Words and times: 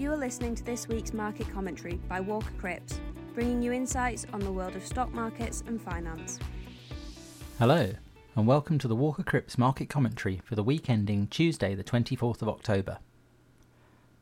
You 0.00 0.10
are 0.12 0.16
listening 0.16 0.54
to 0.54 0.64
this 0.64 0.88
week's 0.88 1.12
market 1.12 1.52
commentary 1.52 1.96
by 2.08 2.20
Walker 2.20 2.54
Crips, 2.56 2.98
bringing 3.34 3.60
you 3.60 3.70
insights 3.70 4.26
on 4.32 4.40
the 4.40 4.50
world 4.50 4.74
of 4.74 4.86
stock 4.86 5.12
markets 5.12 5.62
and 5.66 5.78
finance. 5.78 6.38
Hello, 7.58 7.92
and 8.34 8.46
welcome 8.46 8.78
to 8.78 8.88
the 8.88 8.96
Walker 8.96 9.22
Crips 9.22 9.58
market 9.58 9.90
commentary 9.90 10.40
for 10.42 10.54
the 10.54 10.62
week 10.62 10.88
ending 10.88 11.26
Tuesday, 11.26 11.74
the 11.74 11.84
24th 11.84 12.40
of 12.40 12.48
October. 12.48 12.96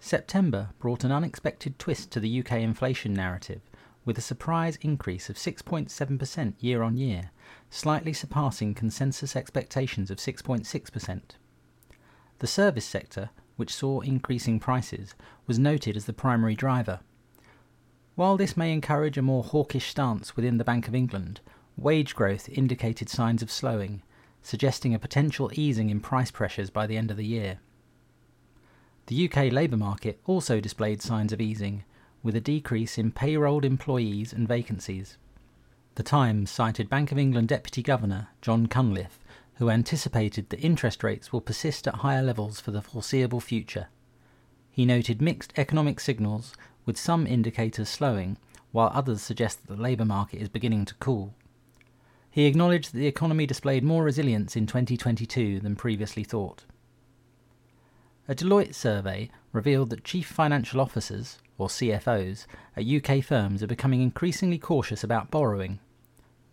September 0.00 0.70
brought 0.78 1.04
an 1.04 1.12
unexpected 1.12 1.78
twist 1.78 2.10
to 2.10 2.20
the 2.20 2.40
UK 2.40 2.52
inflation 2.52 3.12
narrative, 3.12 3.60
with 4.06 4.16
a 4.16 4.22
surprise 4.22 4.78
increase 4.80 5.28
of 5.28 5.36
6.7% 5.36 6.54
year 6.58 6.82
on 6.82 6.96
year, 6.96 7.32
slightly 7.68 8.14
surpassing 8.14 8.72
consensus 8.72 9.36
expectations 9.36 10.10
of 10.10 10.16
6.6%. 10.16 11.20
The 12.38 12.46
service 12.46 12.86
sector, 12.86 13.28
which 13.56 13.74
saw 13.74 14.00
increasing 14.00 14.60
prices, 14.60 15.14
was 15.46 15.58
noted 15.58 15.96
as 15.96 16.04
the 16.04 16.12
primary 16.12 16.54
driver. 16.54 17.00
While 18.14 18.36
this 18.36 18.56
may 18.56 18.72
encourage 18.72 19.18
a 19.18 19.22
more 19.22 19.42
hawkish 19.42 19.88
stance 19.88 20.36
within 20.36 20.58
the 20.58 20.64
Bank 20.64 20.88
of 20.88 20.94
England, 20.94 21.40
wage 21.76 22.14
growth 22.14 22.48
indicated 22.48 23.08
signs 23.08 23.42
of 23.42 23.50
slowing, 23.50 24.02
suggesting 24.42 24.94
a 24.94 24.98
potential 24.98 25.50
easing 25.54 25.90
in 25.90 26.00
price 26.00 26.30
pressures 26.30 26.70
by 26.70 26.86
the 26.86 26.96
end 26.96 27.10
of 27.10 27.16
the 27.16 27.26
year. 27.26 27.58
The 29.06 29.28
UK 29.28 29.52
labour 29.52 29.76
market 29.76 30.20
also 30.24 30.60
displayed 30.60 31.02
signs 31.02 31.32
of 31.32 31.40
easing, 31.40 31.84
with 32.22 32.34
a 32.34 32.40
decrease 32.40 32.98
in 32.98 33.12
payrolled 33.12 33.64
employees 33.64 34.32
and 34.32 34.48
vacancies. 34.48 35.16
The 35.96 36.02
Times 36.02 36.50
cited 36.50 36.88
Bank 36.88 37.12
of 37.12 37.18
England 37.18 37.48
Deputy 37.48 37.82
Governor 37.82 38.28
Jon 38.42 38.66
Cunliffe, 38.66 39.18
who 39.56 39.70
anticipated 39.70 40.50
that 40.50 40.60
interest 40.60 41.02
rates 41.02 41.32
will 41.32 41.40
persist 41.40 41.86
at 41.88 41.96
higher 41.96 42.22
levels 42.22 42.60
for 42.60 42.70
the 42.70 42.82
foreseeable 42.82 43.40
future. 43.40 43.88
He 44.70 44.84
noted 44.84 45.22
mixed 45.22 45.52
economic 45.56 46.00
signals, 46.00 46.54
with 46.84 46.98
some 46.98 47.26
indicators 47.26 47.88
slowing, 47.88 48.36
while 48.72 48.90
others 48.92 49.22
suggest 49.22 49.66
that 49.66 49.74
the 49.74 49.82
labour 49.82 50.04
market 50.04 50.40
is 50.40 50.48
beginning 50.48 50.84
to 50.84 50.94
cool. 50.96 51.34
He 52.30 52.44
acknowledged 52.44 52.92
that 52.92 52.98
the 52.98 53.06
economy 53.06 53.46
displayed 53.46 53.82
more 53.82 54.04
resilience 54.04 54.56
in 54.56 54.66
2022 54.66 55.60
than 55.60 55.74
previously 55.74 56.22
thought. 56.22 56.64
A 58.28 58.34
Deloitte 58.34 58.74
survey 58.74 59.30
revealed 59.52 59.88
that 59.88 60.04
chief 60.04 60.26
financial 60.26 60.80
officers, 60.80 61.38
or 61.56 61.68
CFOs, 61.68 62.46
at 62.76 62.86
UK 62.86 63.24
firms 63.24 63.62
are 63.62 63.66
becoming 63.66 64.02
increasingly 64.02 64.58
cautious 64.58 65.02
about 65.02 65.30
borrowing. 65.30 65.78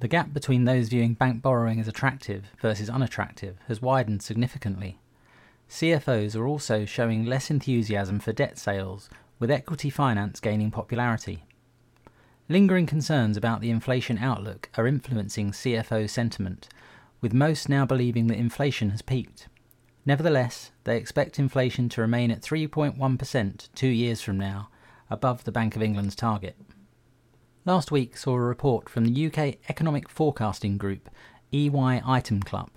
The 0.03 0.09
gap 0.09 0.33
between 0.33 0.65
those 0.65 0.89
viewing 0.89 1.13
bank 1.13 1.41
borrowing 1.41 1.79
as 1.79 1.87
attractive 1.87 2.51
versus 2.59 2.89
unattractive 2.89 3.55
has 3.69 3.81
widened 3.81 4.21
significantly. 4.21 4.99
CFOs 5.69 6.35
are 6.35 6.45
also 6.45 6.83
showing 6.83 7.23
less 7.23 7.49
enthusiasm 7.49 8.19
for 8.19 8.33
debt 8.33 8.57
sales, 8.57 9.09
with 9.39 9.49
equity 9.49 9.89
finance 9.89 10.41
gaining 10.41 10.71
popularity. 10.71 11.45
Lingering 12.49 12.85
concerns 12.85 13.37
about 13.37 13.61
the 13.61 13.69
inflation 13.69 14.17
outlook 14.17 14.69
are 14.75 14.87
influencing 14.87 15.51
CFO 15.51 16.09
sentiment, 16.09 16.67
with 17.21 17.33
most 17.33 17.69
now 17.69 17.85
believing 17.85 18.27
that 18.27 18.37
inflation 18.37 18.89
has 18.89 19.01
peaked. 19.01 19.47
Nevertheless, 20.05 20.71
they 20.83 20.97
expect 20.97 21.39
inflation 21.39 21.87
to 21.87 22.01
remain 22.01 22.29
at 22.29 22.41
3.1% 22.41 23.69
two 23.73 23.87
years 23.87 24.21
from 24.21 24.37
now, 24.37 24.67
above 25.09 25.45
the 25.45 25.53
Bank 25.53 25.77
of 25.77 25.81
England's 25.81 26.13
target. 26.13 26.57
Last 27.65 27.91
week 27.91 28.17
saw 28.17 28.33
a 28.33 28.41
report 28.41 28.89
from 28.89 29.05
the 29.05 29.25
UK 29.27 29.55
Economic 29.69 30.09
Forecasting 30.09 30.77
Group, 30.77 31.09
EY 31.53 32.01
Item 32.05 32.41
Club, 32.41 32.69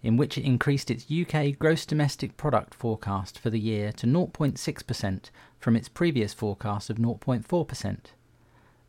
in 0.00 0.16
which 0.16 0.38
it 0.38 0.44
increased 0.44 0.92
its 0.92 1.10
UK 1.10 1.58
gross 1.58 1.84
domestic 1.84 2.36
product 2.36 2.72
forecast 2.72 3.36
for 3.36 3.50
the 3.50 3.58
year 3.58 3.90
to 3.90 4.06
0.6% 4.06 5.30
from 5.58 5.74
its 5.74 5.88
previous 5.88 6.34
forecast 6.34 6.88
of 6.88 6.98
0.4%. 6.98 7.98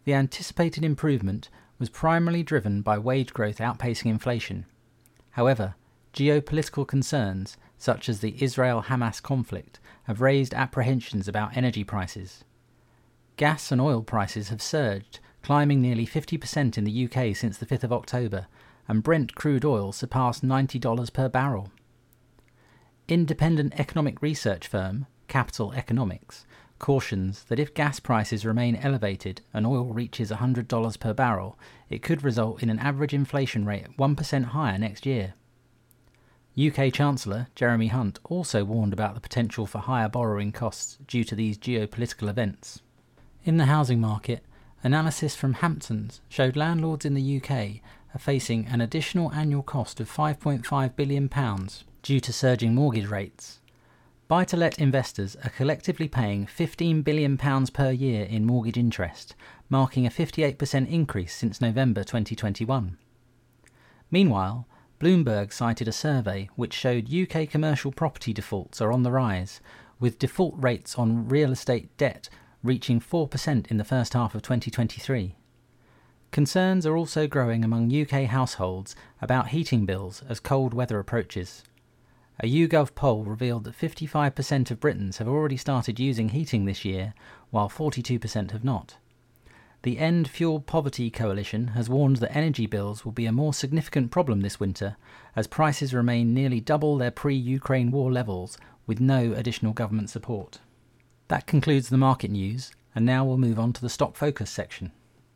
The 0.05 0.13
anticipated 0.13 0.85
improvement 0.85 1.49
was 1.79 1.89
primarily 1.89 2.43
driven 2.43 2.83
by 2.83 2.99
wage 2.99 3.33
growth 3.33 3.57
outpacing 3.57 4.05
inflation. 4.05 4.67
However, 5.31 5.73
geopolitical 6.13 6.87
concerns, 6.87 7.57
such 7.79 8.07
as 8.07 8.19
the 8.19 8.35
Israel 8.39 8.83
Hamas 8.83 9.19
conflict, 9.19 9.79
have 10.03 10.21
raised 10.21 10.53
apprehensions 10.53 11.27
about 11.27 11.57
energy 11.57 11.83
prices. 11.83 12.43
Gas 13.35 13.71
and 13.71 13.81
oil 13.81 14.03
prices 14.03 14.49
have 14.49 14.61
surged, 14.61 15.19
climbing 15.41 15.81
nearly 15.81 16.05
50% 16.05 16.77
in 16.77 16.83
the 16.83 17.05
UK 17.05 17.35
since 17.35 17.57
the 17.57 17.65
5th 17.65 17.83
of 17.83 17.93
October, 17.93 18.47
and 18.87 19.03
Brent 19.03 19.35
crude 19.35 19.65
oil 19.65 19.91
surpassed 19.91 20.43
$90 20.43 21.13
per 21.13 21.29
barrel. 21.29 21.71
Independent 23.07 23.79
economic 23.79 24.21
research 24.21 24.67
firm 24.67 25.05
Capital 25.27 25.73
Economics 25.73 26.45
cautions 26.79 27.43
that 27.43 27.59
if 27.59 27.73
gas 27.73 27.99
prices 27.99 28.45
remain 28.45 28.75
elevated 28.77 29.41
and 29.53 29.67
oil 29.67 29.93
reaches 29.93 30.31
$100 30.31 30.99
per 30.99 31.13
barrel, 31.13 31.59
it 31.89 32.01
could 32.01 32.23
result 32.23 32.63
in 32.63 32.69
an 32.69 32.79
average 32.79 33.13
inflation 33.13 33.65
rate 33.65 33.85
1% 33.97 34.43
higher 34.45 34.77
next 34.77 35.05
year. 35.05 35.33
UK 36.59 36.91
Chancellor 36.91 37.47
Jeremy 37.55 37.87
Hunt 37.87 38.19
also 38.23 38.65
warned 38.65 38.91
about 38.91 39.13
the 39.13 39.21
potential 39.21 39.65
for 39.65 39.79
higher 39.79 40.09
borrowing 40.09 40.51
costs 40.51 40.97
due 41.07 41.23
to 41.23 41.35
these 41.35 41.57
geopolitical 41.57 42.29
events. 42.29 42.81
In 43.43 43.57
the 43.57 43.65
housing 43.65 44.01
market, 44.01 44.43
analysis 44.83 45.35
from 45.35 45.55
Hamptons 45.55 46.21
showed 46.29 46.55
landlords 46.55 47.05
in 47.05 47.13
the 47.13 47.37
UK 47.37 47.81
are 48.15 48.19
facing 48.19 48.65
an 48.67 48.81
additional 48.81 49.31
annual 49.31 49.63
cost 49.63 49.99
of 49.99 50.11
£5.5 50.11 50.95
billion 50.95 51.29
due 52.01 52.19
to 52.19 52.33
surging 52.33 52.73
mortgage 52.73 53.07
rates. 53.07 53.59
Buy 54.27 54.45
to 54.45 54.57
let 54.57 54.79
investors 54.79 55.35
are 55.43 55.49
collectively 55.49 56.07
paying 56.07 56.45
£15 56.45 57.03
billion 57.03 57.37
per 57.37 57.91
year 57.91 58.25
in 58.25 58.45
mortgage 58.45 58.77
interest, 58.77 59.35
marking 59.69 60.05
a 60.05 60.11
58% 60.11 60.87
increase 60.87 61.33
since 61.33 61.61
November 61.61 62.03
2021. 62.03 62.97
Meanwhile, 64.11 64.67
Bloomberg 64.99 65.53
cited 65.53 65.87
a 65.87 65.91
survey 65.91 66.49
which 66.55 66.73
showed 66.73 67.13
UK 67.13 67.49
commercial 67.49 67.91
property 67.91 68.33
defaults 68.33 68.81
are 68.81 68.91
on 68.91 69.03
the 69.03 69.11
rise, 69.11 69.61
with 69.99 70.19
default 70.19 70.55
rates 70.57 70.95
on 70.95 71.27
real 71.27 71.51
estate 71.51 71.95
debt 71.97 72.29
reaching 72.63 72.99
4% 72.99 73.67
in 73.67 73.77
the 73.77 73.83
first 73.83 74.13
half 74.13 74.35
of 74.35 74.41
2023. 74.41 75.35
Concerns 76.31 76.85
are 76.85 76.95
also 76.95 77.25
growing 77.25 77.63
among 77.63 77.93
UK 77.93 78.25
households 78.25 78.95
about 79.21 79.47
heating 79.49 79.85
bills 79.85 80.21
as 80.29 80.39
cold 80.39 80.73
weather 80.73 80.99
approaches. 80.99 81.63
A 82.41 82.47
YouGov 82.47 82.95
poll 82.95 83.23
revealed 83.23 83.63
that 83.65 83.77
55% 83.77 84.71
of 84.71 84.79
Britons 84.79 85.17
have 85.17 85.27
already 85.27 85.57
started 85.57 85.99
using 85.99 86.29
heating 86.29 86.65
this 86.65 86.85
year, 86.85 87.13
while 87.49 87.67
42% 87.67 88.51
have 88.51 88.63
not. 88.63 88.97
The 89.81 89.97
End 89.97 90.27
Fuel 90.29 90.59
Poverty 90.59 91.09
Coalition 91.09 91.69
has 91.69 91.89
warned 91.89 92.17
that 92.17 92.35
energy 92.35 92.65
bills 92.65 93.03
will 93.03 93.11
be 93.11 93.25
a 93.25 93.31
more 93.31 93.53
significant 93.53 94.11
problem 94.11 94.41
this 94.41 94.59
winter, 94.59 94.97
as 95.35 95.47
prices 95.47 95.93
remain 95.93 96.33
nearly 96.33 96.59
double 96.59 96.97
their 96.97 97.11
pre 97.11 97.35
Ukraine 97.35 97.89
war 97.89 98.11
levels 98.11 98.57
with 98.85 98.99
no 98.99 99.33
additional 99.33 99.73
government 99.73 100.09
support. 100.09 100.59
That 101.29 101.45
concludes 101.45 101.89
the 101.89 101.97
market 101.97 102.31
news, 102.31 102.71
and 102.95 103.05
now 103.05 103.23
we'll 103.23 103.37
move 103.37 103.59
on 103.59 103.71
to 103.73 103.81
the 103.81 103.89
stock 103.89 104.15
focus 104.15 104.49
section. 104.49 104.91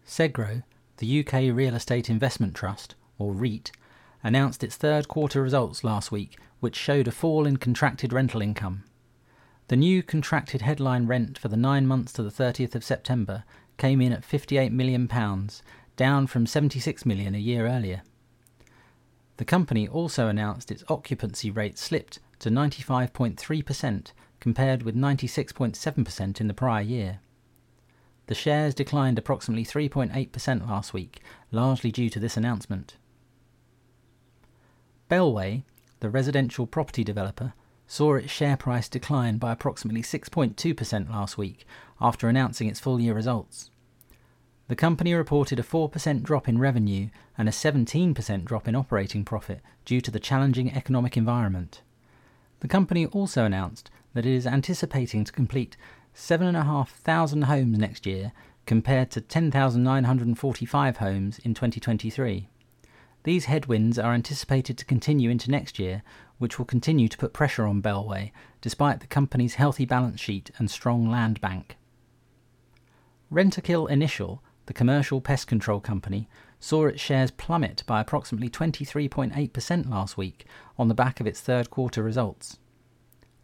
Segro, 0.05 0.63
the 0.97 1.19
UK 1.19 1.55
Real 1.55 1.75
Estate 1.75 2.09
Investment 2.09 2.55
Trust, 2.55 2.95
or 3.19 3.31
REIT, 3.31 3.71
announced 4.23 4.63
its 4.63 4.75
third 4.75 5.07
quarter 5.07 5.41
results 5.41 5.83
last 5.83 6.11
week, 6.11 6.37
which 6.59 6.75
showed 6.75 7.07
a 7.07 7.11
fall 7.11 7.45
in 7.45 7.57
contracted 7.57 8.11
rental 8.11 8.41
income. 8.41 8.83
The 9.67 9.75
new 9.75 10.01
contracted 10.01 10.63
headline 10.63 11.05
rent 11.05 11.37
for 11.37 11.47
the 11.47 11.55
nine 11.57 11.85
months 11.85 12.11
to 12.13 12.23
the 12.23 12.31
30th 12.31 12.73
of 12.73 12.83
September 12.83 13.43
came 13.77 14.01
in 14.01 14.11
at 14.11 14.27
£58 14.27 14.71
million, 14.71 15.07
down 15.95 16.25
from 16.25 16.45
£76 16.45 17.05
million 17.05 17.35
a 17.35 17.39
year 17.39 17.67
earlier. 17.67 18.01
The 19.37 19.45
company 19.45 19.87
also 19.87 20.27
announced 20.27 20.71
its 20.71 20.83
occupancy 20.89 21.51
rate 21.51 21.77
slipped 21.77 22.17
to 22.39 22.49
95.3%, 22.49 24.11
compared 24.43 24.83
with 24.83 24.93
96.7% 24.93 26.41
in 26.41 26.47
the 26.49 26.53
prior 26.53 26.81
year. 26.81 27.21
The 28.27 28.35
shares 28.35 28.73
declined 28.73 29.17
approximately 29.17 29.63
3.8% 29.63 30.67
last 30.67 30.93
week, 30.93 31.21
largely 31.49 31.93
due 31.93 32.09
to 32.09 32.19
this 32.19 32.35
announcement. 32.35 32.97
Bellway, 35.09 35.63
the 36.01 36.09
residential 36.09 36.67
property 36.67 37.05
developer, 37.05 37.53
saw 37.87 38.15
its 38.15 38.33
share 38.33 38.57
price 38.57 38.89
decline 38.89 39.37
by 39.37 39.53
approximately 39.53 40.01
6.2% 40.01 41.09
last 41.09 41.37
week 41.37 41.65
after 42.01 42.27
announcing 42.27 42.67
its 42.67 42.81
full 42.81 42.99
year 42.99 43.13
results. 43.13 43.69
The 44.67 44.75
company 44.75 45.13
reported 45.13 45.57
a 45.57 45.63
4% 45.63 46.21
drop 46.21 46.49
in 46.49 46.57
revenue 46.57 47.07
and 47.37 47.47
a 47.47 47.53
17% 47.53 48.43
drop 48.43 48.67
in 48.67 48.75
operating 48.75 49.23
profit 49.23 49.61
due 49.85 50.01
to 50.01 50.11
the 50.11 50.19
challenging 50.19 50.69
economic 50.73 51.15
environment. 51.15 51.81
The 52.59 52.67
company 52.67 53.05
also 53.05 53.45
announced 53.45 53.89
that 54.13 54.25
it 54.25 54.33
is 54.33 54.47
anticipating 54.47 55.23
to 55.23 55.31
complete 55.31 55.75
7,500 56.13 57.43
homes 57.45 57.77
next 57.77 58.05
year 58.05 58.31
compared 58.65 59.11
to 59.11 59.21
10,945 59.21 60.97
homes 60.97 61.39
in 61.39 61.53
2023. 61.53 62.49
These 63.23 63.45
headwinds 63.45 63.97
are 63.97 64.13
anticipated 64.13 64.77
to 64.77 64.85
continue 64.85 65.29
into 65.29 65.49
next 65.49 65.79
year, 65.79 66.03
which 66.37 66.57
will 66.57 66.65
continue 66.65 67.07
to 67.07 67.17
put 67.17 67.33
pressure 67.33 67.65
on 67.65 67.81
Bellway 67.81 68.31
despite 68.61 68.99
the 68.99 69.07
company's 69.07 69.55
healthy 69.55 69.85
balance 69.85 70.19
sheet 70.19 70.51
and 70.57 70.69
strong 70.69 71.09
land 71.09 71.39
bank. 71.41 71.77
Rentokil 73.31 73.89
Initial, 73.89 74.43
the 74.65 74.73
commercial 74.73 75.21
pest 75.21 75.47
control 75.47 75.79
company, 75.79 76.29
saw 76.59 76.85
its 76.85 77.01
shares 77.01 77.31
plummet 77.31 77.83
by 77.85 77.99
approximately 77.99 78.49
23.8% 78.49 79.89
last 79.89 80.17
week 80.17 80.45
on 80.77 80.87
the 80.87 80.93
back 80.93 81.19
of 81.19 81.27
its 81.27 81.41
third 81.41 81.69
quarter 81.69 82.03
results. 82.03 82.57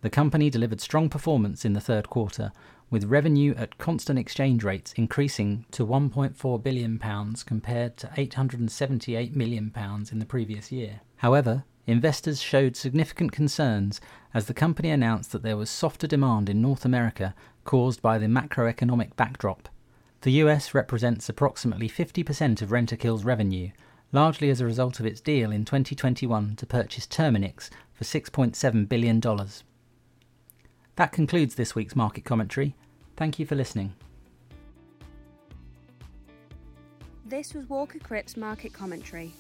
The 0.02 0.10
company 0.10 0.50
delivered 0.50 0.80
strong 0.80 1.10
performance 1.10 1.66
in 1.66 1.74
the 1.74 1.82
third 1.82 2.10
quarter, 2.10 2.52
with 2.90 3.06
revenue 3.06 3.54
at 3.58 3.78
constant 3.78 4.18
exchange 4.18 4.64
rates 4.64 4.94
increasing 4.94 5.66
to 5.72 5.86
£1.4 5.86 6.64
billion 6.64 6.98
compared 7.46 7.98
to 7.98 8.08
£878 8.08 9.36
million 9.36 9.74
in 10.12 10.20
the 10.20 10.26
previous 10.26 10.72
year. 10.72 11.02
However, 11.18 11.66
investors 11.86 12.42
showed 12.42 12.78
significant 12.78 13.32
concerns 13.32 14.00
as 14.34 14.46
the 14.46 14.54
company 14.54 14.90
announced 14.90 15.32
that 15.34 15.44
there 15.44 15.58
was 15.58 15.70
softer 15.70 16.08
demand 16.08 16.50
in 16.50 16.62
North 16.62 16.86
America 16.86 17.36
caused 17.66 18.02
by 18.02 18.18
the 18.18 18.28
macroeconomic 18.28 19.16
backdrop. 19.16 19.68
The 20.22 20.32
US 20.44 20.74
represents 20.74 21.30
approximately 21.30 21.90
50% 21.90 22.62
of 22.62 22.70
Rentokil's 22.70 23.26
revenue, 23.26 23.72
largely 24.12 24.50
as 24.50 24.62
a 24.62 24.66
result 24.66 25.00
of 25.00 25.06
its 25.06 25.22
deal 25.22 25.52
in 25.52 25.66
2021 25.66 26.56
to 26.56 26.66
purchase 26.66 27.06
Terminix 27.06 27.70
for 27.94 28.06
$6.7 28.06 28.90
billion. 28.90 29.22
That 31.00 31.12
concludes 31.14 31.56
this 31.56 31.74
week's 31.76 31.96
market 31.96 32.26
commentary. 32.26 32.76
Thank 33.16 33.40
you 33.40 33.46
for 33.46 33.56
listening. 33.56 33.94
This 37.26 37.54
was 37.54 37.70
Walker 37.70 38.00
Crips 38.00 38.36
Market 38.36 38.74
Commentary. 38.74 39.32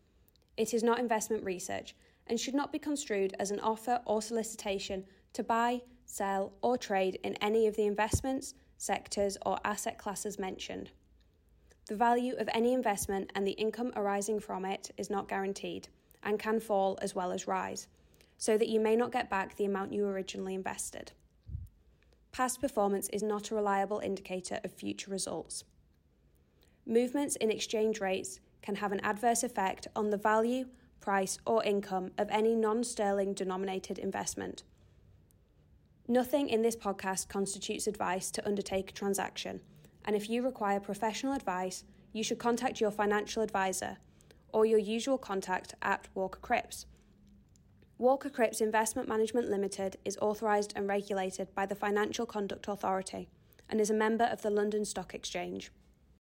It 0.58 0.74
is 0.74 0.82
not 0.82 1.00
investment 1.00 1.46
research 1.46 1.96
and 2.26 2.40
should 2.40 2.56
not 2.56 2.72
be 2.72 2.80
construed 2.80 3.36
as 3.40 3.52
an 3.52 3.60
offer 3.60 4.02
or 4.06 4.20
solicitation 4.20 5.06
to 5.34 5.44
buy, 5.44 5.82
sell, 6.06 6.54
or 6.64 6.76
trade 6.76 7.20
in 7.24 7.36
any 7.36 7.68
of 7.68 7.76
the 7.76 7.86
investments, 7.86 8.56
sectors, 8.78 9.38
or 9.46 9.60
asset 9.64 10.00
classes 10.00 10.40
mentioned. 10.40 10.90
The 11.88 11.96
value 11.96 12.36
of 12.38 12.50
any 12.56 12.74
investment 12.74 13.32
and 13.36 13.46
the 13.46 13.52
income 13.52 13.94
arising 13.96 14.40
from 14.40 14.66
it 14.66 14.90
is 14.98 15.12
not 15.12 15.30
guaranteed 15.30 15.88
and 16.24 16.40
can 16.40 16.60
fall 16.60 16.98
as 17.00 17.14
well 17.14 17.32
as 17.32 17.48
rise, 17.48 17.88
so 18.40 18.58
that 18.58 18.70
you 18.70 18.80
may 18.80 18.96
not 18.96 19.12
get 19.12 19.30
back 19.30 19.56
the 19.56 19.66
amount 19.66 19.94
you 19.94 20.08
originally 20.08 20.56
invested. 20.56 21.12
Past 22.32 22.62
performance 22.62 23.10
is 23.10 23.24
not 23.24 23.52
a 23.52 23.56
reliable 23.56 24.00
indicator 24.00 24.60
of 24.64 24.72
future 24.72 25.12
results. 25.12 25.64
Movements 26.86 27.36
in 27.36 27.52
exchange 27.52 28.00
rates 28.00 28.40
can 28.62 28.76
have 28.76 28.92
an 28.92 29.00
adverse 29.02 29.44
effect 29.44 29.88
on 29.96 30.10
the 30.10 30.18
value, 30.18 30.66
price, 31.00 31.38
or 31.46 31.64
income 31.64 32.12
of 32.18 32.30
any 32.30 32.56
non 32.56 32.84
sterling 32.84 33.34
denominated 33.34 33.98
investment. 33.98 34.64
Nothing 36.08 36.50
in 36.50 36.62
this 36.62 36.76
podcast 36.76 37.28
constitutes 37.28 37.88
advice 37.88 38.32
to 38.32 38.46
undertake 38.46 38.90
a 38.90 38.94
transaction, 38.94 39.62
and 40.06 40.16
if 40.16 40.30
you 40.30 40.42
require 40.42 40.80
professional 40.80 41.34
advice, 41.34 41.84
you 42.14 42.24
should 42.24 42.40
contact 42.40 42.82
your 42.82 42.92
financial 42.92 43.44
advisor 43.44 43.98
or 44.52 44.66
your 44.66 44.80
usual 44.80 45.18
contact 45.18 45.76
at 45.82 46.08
Walker 46.16 46.40
Crips. 46.40 46.86
Walker 48.00 48.30
Crips 48.30 48.62
Investment 48.62 49.10
Management 49.10 49.50
Limited 49.50 49.98
is 50.06 50.18
authorised 50.22 50.72
and 50.74 50.88
regulated 50.88 51.54
by 51.54 51.66
the 51.66 51.76
Financial 51.76 52.26
Conduct 52.26 52.70
Authority 52.70 53.28
and 53.68 53.82
is 53.82 53.90
a 53.90 53.94
member 53.94 54.24
of 54.24 54.42
the 54.42 54.50
London 54.50 54.86
Stock 54.86 55.14
Exchange. 55.14 55.70